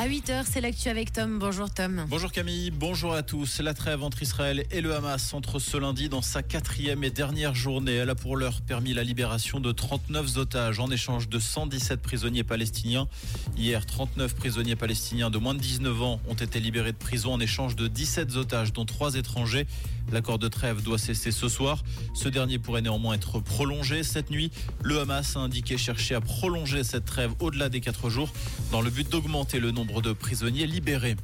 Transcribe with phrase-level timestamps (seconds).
[0.00, 1.40] À 8h, c'est l'actu avec Tom.
[1.40, 2.06] Bonjour Tom.
[2.08, 3.58] Bonjour Camille, bonjour à tous.
[3.58, 7.56] La trêve entre Israël et le Hamas entre ce lundi dans sa quatrième et dernière
[7.56, 7.94] journée.
[7.94, 12.44] Elle a pour l'heure permis la libération de 39 otages en échange de 117 prisonniers
[12.44, 13.08] palestiniens.
[13.56, 17.40] Hier, 39 prisonniers palestiniens de moins de 19 ans ont été libérés de prison en
[17.40, 19.66] échange de 17 otages, dont 3 étrangers.
[20.12, 21.82] L'accord de trêve doit cesser ce soir.
[22.14, 24.52] Ce dernier pourrait néanmoins être prolongé cette nuit.
[24.82, 28.32] Le Hamas a indiqué chercher à prolonger cette trêve au-delà des 4 jours
[28.70, 31.16] dans le but d'augmenter le nombre de prisonniers libérés.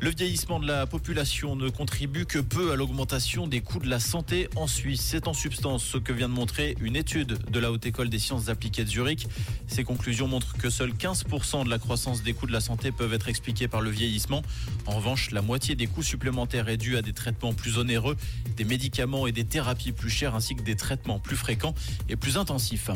[0.00, 4.00] Le vieillissement de la population ne contribue que peu à l'augmentation des coûts de la
[4.00, 5.00] santé en Suisse.
[5.00, 8.18] C'est en substance ce que vient de montrer une étude de la Haute École des
[8.18, 9.28] sciences appliquées de Zurich.
[9.68, 13.14] Ces conclusions montrent que seuls 15% de la croissance des coûts de la santé peuvent
[13.14, 14.42] être expliqués par le vieillissement.
[14.86, 18.16] En revanche, la moitié des coûts supplémentaires est due à des traitements plus onéreux,
[18.56, 21.74] des médicaments et des thérapies plus chères ainsi que des traitements plus fréquents
[22.08, 22.90] et plus intensifs.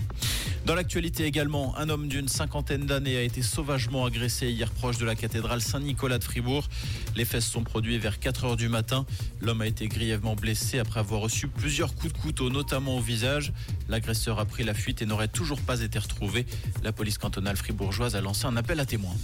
[0.64, 5.04] Dans l'actualité également, un homme d'une cinquantaine d'années a été sauvagement agressé hier proche de
[5.04, 6.68] la cathédrale Saint-Nicolas de Fribourg.
[7.16, 9.06] Les faits sont produits vers 4 heures du matin.
[9.40, 13.52] L'homme a été grièvement blessé après avoir reçu plusieurs coups de couteau, notamment au visage.
[13.88, 16.46] L'agresseur a pris la fuite et n'aurait toujours pas été retrouvé.
[16.82, 19.16] La police cantonale fribourgeoise a lancé un appel à témoins.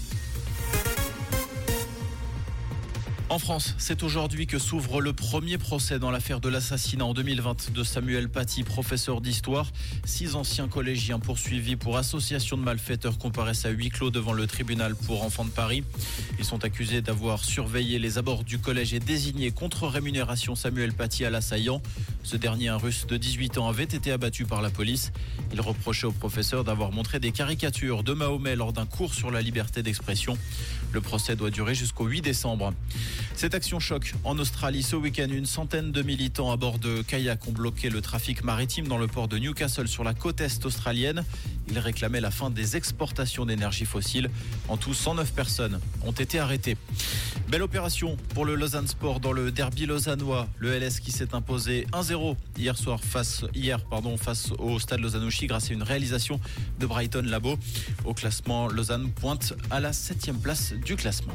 [3.33, 7.73] En France, c'est aujourd'hui que s'ouvre le premier procès dans l'affaire de l'assassinat en 2020
[7.73, 9.73] de Samuel Paty, professeur d'histoire.
[10.05, 14.95] Six anciens collégiens poursuivis pour association de malfaiteurs comparaissent à huis clos devant le tribunal
[14.95, 15.83] pour enfants de Paris.
[16.39, 21.25] Ils sont accusés d'avoir surveillé les abords du collège et désigné contre rémunération Samuel Paty
[21.25, 21.81] à l'assaillant.
[22.25, 25.11] Ce dernier, un russe de 18 ans, avait été abattu par la police.
[25.55, 29.41] Il reprochait au professeur d'avoir montré des caricatures de Mahomet lors d'un cours sur la
[29.41, 30.37] liberté d'expression.
[30.93, 32.75] Le procès doit durer jusqu'au 8 décembre.
[33.35, 35.27] Cette action choque en Australie ce week-end.
[35.29, 39.09] Une centaine de militants à bord de kayak ont bloqué le trafic maritime dans le
[39.09, 41.25] port de Newcastle sur la côte est australienne.
[41.69, 44.31] Ils réclamaient la fin des exportations d'énergie fossile.
[44.69, 46.77] En tout, 109 personnes ont été arrêtées.
[47.49, 50.47] Belle opération pour le Lausanne Sport dans le derby lausannois.
[50.59, 55.47] Le LS qui s'est imposé 1-0 hier soir face, hier, pardon, face au stade Lausanne-Ouchy
[55.49, 56.39] grâce à une réalisation
[56.79, 57.59] de Brighton Labo.
[58.05, 61.35] Au classement, Lausanne pointe à la septième place du classement.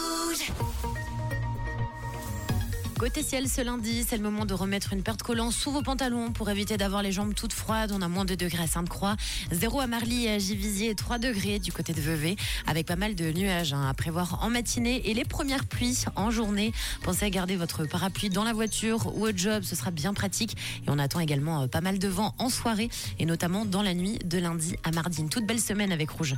[3.01, 5.81] Côté ciel ce lundi, c'est le moment de remettre une paire de collants sous vos
[5.81, 7.91] pantalons pour éviter d'avoir les jambes toutes froides.
[7.91, 9.15] On a moins de degrés à Sainte-Croix,
[9.51, 12.35] 0 à Marly et à Givisier, 3 degrés du côté de Vevey,
[12.67, 16.29] avec pas mal de nuages hein, à prévoir en matinée et les premières pluies en
[16.29, 16.73] journée.
[17.01, 20.55] Pensez à garder votre parapluie dans la voiture ou au job, ce sera bien pratique.
[20.85, 23.95] Et on attend également euh, pas mal de vent en soirée et notamment dans la
[23.95, 25.21] nuit de lundi à mardi.
[25.21, 26.35] Une toute belle semaine avec Rouge.